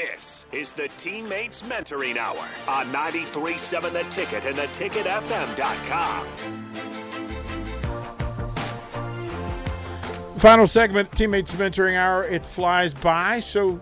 [0.00, 6.26] This is the Teammates Mentoring Hour on 93.7 The Ticket and theticketfm.com.
[10.38, 12.24] Final segment, Teammates Mentoring Hour.
[12.24, 13.40] It flies by.
[13.40, 13.78] So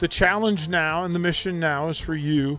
[0.00, 2.58] the challenge now and the mission now is for you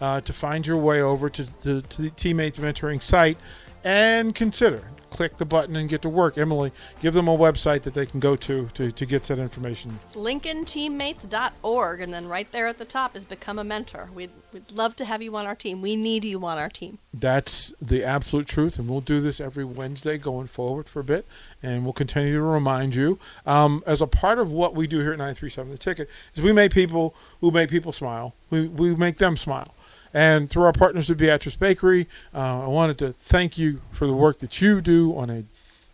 [0.00, 3.38] uh, to find your way over to the, to the Teammates Mentoring site
[3.82, 6.38] and consider click the button and get to work.
[6.38, 9.98] Emily, give them a website that they can go to to, to get that information.
[10.14, 14.08] LincolnTeammates.org, and then right there at the top is Become a Mentor.
[14.14, 15.82] We'd, we'd love to have you on our team.
[15.82, 16.98] We need you on our team.
[17.12, 21.26] That's the absolute truth, and we'll do this every Wednesday going forward for a bit,
[21.62, 23.18] and we'll continue to remind you.
[23.46, 26.52] Um, as a part of what we do here at 937 The Ticket, is we
[26.52, 28.34] make people who make people smile.
[28.50, 29.74] We, we make them smile.
[30.12, 34.12] And through our partners at Beatrice Bakery, uh, I wanted to thank you for the
[34.14, 35.44] work that you do on a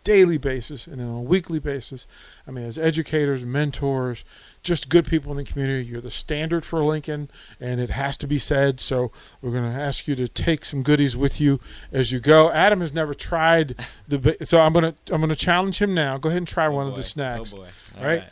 [0.03, 2.07] daily basis and on a weekly basis.
[2.47, 4.23] I mean, as educators, mentors,
[4.63, 8.27] just good people in the community, you're the standard for Lincoln, and it has to
[8.27, 8.79] be said.
[8.79, 9.11] So
[9.41, 11.59] we're going to ask you to take some goodies with you
[11.91, 12.49] as you go.
[12.51, 13.75] Adam has never tried
[14.07, 16.17] the, so I'm going to I'm going to challenge him now.
[16.17, 16.91] Go ahead and try Oh one boy.
[16.91, 17.53] of the snacks.
[17.53, 17.67] Oh boy.
[17.99, 18.23] All right.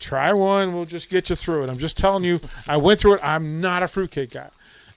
[0.00, 0.72] Try one.
[0.74, 1.68] We'll just get you through it.
[1.70, 3.20] I'm just telling you, I went through it.
[3.22, 4.50] I'm not a fruitcake guy.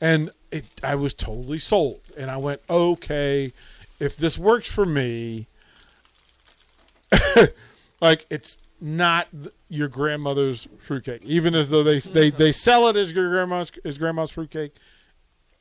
[0.04, 2.02] And it, I was totally sold.
[2.18, 3.54] And I went, okay,
[4.02, 5.48] if this works for me,
[8.02, 9.30] like it's not
[9.70, 11.24] your grandmother's fruitcake.
[11.24, 14.76] Even as though they they, they sell it as your grandma's as grandma's fruitcake,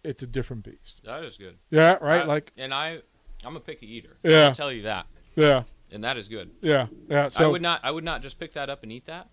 [0.03, 1.05] it's a different beast.
[1.05, 1.57] That is good.
[1.71, 2.23] Yeah, right.
[2.23, 2.99] I- like and I,
[3.45, 4.17] I'm a picky eater.
[4.25, 4.47] Yeah.
[4.47, 6.51] I'll tell you that, yeah, and that is good.
[6.63, 7.29] yeah, yeah.
[7.29, 9.29] So I would not, I would not just pick that up and eat that,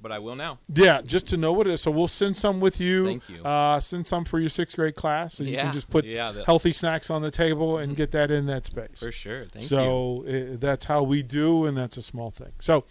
[0.00, 0.58] but I will now.
[0.72, 1.80] Yeah, just to know what it is.
[1.82, 3.04] So we'll send some with you.
[3.06, 3.42] Thank you.
[3.44, 6.32] Uh, send some for your sixth grade class, so you Yeah, can just put yeah,
[6.32, 9.00] the- healthy snacks on the table and get that in that space.
[9.00, 9.46] For sure.
[9.46, 9.68] Thank you.
[9.68, 10.24] so
[10.60, 12.52] that's how we do, and that's a small thing.
[12.60, 12.84] So,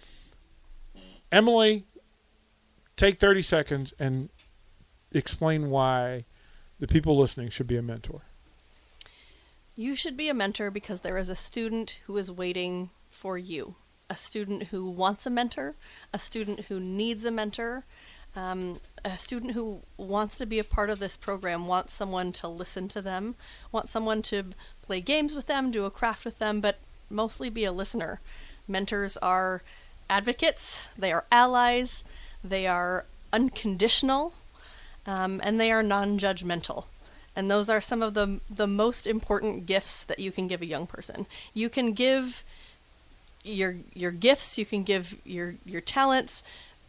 [1.31, 1.85] Emily,
[2.95, 4.29] take thirty seconds and
[5.11, 6.25] explain why
[6.79, 8.21] the people listening should be a mentor.
[9.77, 13.75] You should be a mentor because there is a student who is waiting for you.
[14.09, 15.75] A student who wants a mentor,
[16.13, 17.83] a student who needs a mentor,
[18.35, 22.47] um, a student who wants to be a part of this program, wants someone to
[22.47, 23.35] listen to them,
[23.71, 26.77] wants someone to play games with them, do a craft with them, but
[27.09, 28.19] mostly be a listener.
[28.67, 29.63] Mentors are
[30.09, 32.03] advocates, they are allies,
[32.43, 34.33] they are unconditional,
[35.07, 36.85] um, and they are non-judgmental.
[37.35, 40.65] And those are some of the the most important gifts that you can give a
[40.65, 41.27] young person.
[41.53, 42.43] You can give
[43.45, 46.43] your your gifts, you can give your your talents,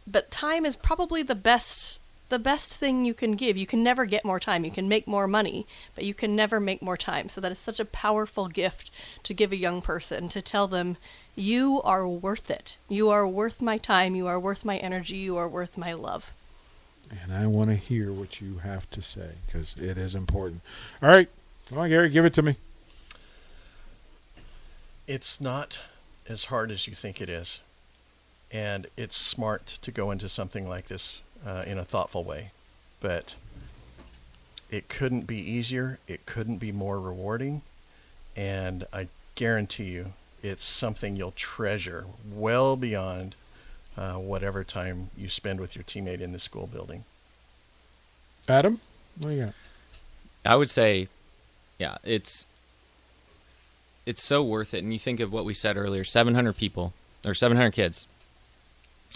[0.05, 3.55] but time is probably the best the best thing you can give.
[3.55, 4.65] You can never get more time.
[4.65, 5.65] You can make more money,
[5.95, 7.29] but you can never make more time.
[7.29, 8.91] So that is such a powerful gift
[9.23, 10.97] to give a young person to tell them
[11.35, 12.75] you are worth it.
[12.89, 16.31] You are worth my time, you are worth my energy, you are worth my love.
[17.23, 20.61] And I want to hear what you have to say because it is important.
[21.01, 21.29] All right,
[21.69, 22.57] come on, Gary, give it to me.
[25.07, 25.79] It's not
[26.27, 27.61] as hard as you think it is.
[28.51, 32.51] And it's smart to go into something like this uh, in a thoughtful way.
[33.01, 33.35] But
[34.69, 35.99] it couldn't be easier.
[36.07, 37.61] It couldn't be more rewarding.
[38.35, 43.35] And I guarantee you, it's something you'll treasure well beyond
[43.97, 47.03] uh, whatever time you spend with your teammate in the school building.
[48.47, 48.79] Adam,
[49.19, 49.53] what do you got?
[50.45, 51.07] I would say,
[51.79, 52.45] yeah, it's
[54.07, 54.83] it's so worth it.
[54.83, 56.93] And you think of what we said earlier: 700 people
[57.25, 58.07] or 700 kids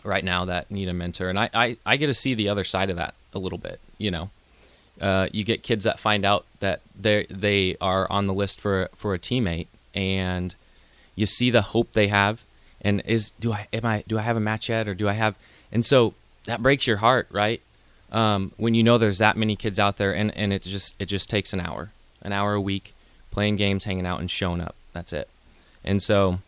[0.03, 2.63] right now that need a mentor, and I I, I get to see the other
[2.63, 3.79] side of that a little bit.
[3.97, 4.29] You know,
[4.99, 8.89] uh, you get kids that find out that they they are on the list for
[8.95, 10.55] for a teammate, and
[11.15, 12.43] you see the hope they have,
[12.81, 15.13] and is do I am I do I have a match yet or do I
[15.13, 15.35] have,
[15.71, 16.13] and so
[16.45, 17.61] that breaks your heart, right?
[18.11, 21.05] um, when you know there's that many kids out there and, and it just it
[21.05, 21.91] just takes an hour
[22.21, 22.93] an hour a week
[23.31, 25.29] playing games hanging out and showing up that's it
[25.83, 26.39] and so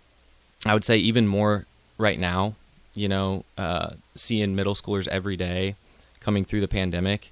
[0.66, 1.66] i would say even more
[1.98, 2.56] right now
[2.94, 5.76] you know uh, seeing middle schoolers every day
[6.20, 7.32] coming through the pandemic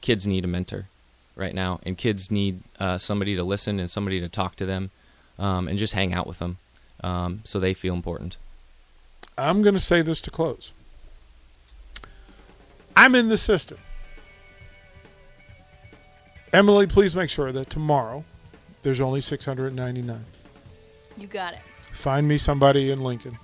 [0.00, 0.86] kids need a mentor
[1.36, 4.90] right now and kids need uh, somebody to listen and somebody to talk to them
[5.38, 6.58] um, and just hang out with them
[7.02, 8.36] um, so they feel important
[9.40, 10.72] I'm going to say this to close.
[12.94, 13.78] I'm in the system.
[16.52, 18.24] Emily, please make sure that tomorrow
[18.82, 20.24] there's only 699.
[21.16, 21.60] You got it.
[21.92, 23.38] Find me somebody in Lincoln,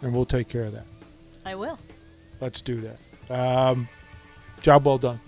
[0.00, 0.86] and we'll take care of that.
[1.44, 1.78] I will.
[2.40, 3.00] Let's do that.
[3.30, 3.88] Um,
[4.62, 5.20] job well done.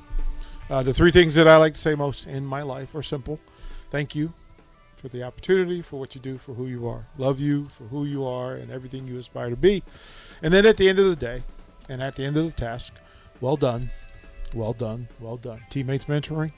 [0.71, 3.39] Uh, the three things that I like to say most in my life are simple.
[3.91, 4.33] Thank you
[4.97, 7.07] for the opportunity, for what you do, for who you are.
[7.19, 9.83] Love you for who you are and everything you aspire to be.
[10.43, 11.43] And then at the end of the day,
[11.89, 12.95] and at the end of the task,
[13.41, 13.91] Well done.
[14.55, 15.09] Well done.
[15.21, 15.61] Well done.
[15.69, 16.53] Teammates mentoring.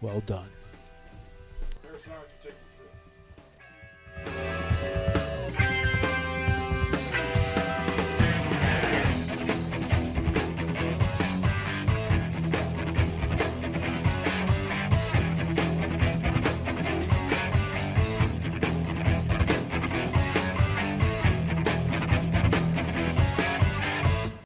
[0.00, 0.48] Well done.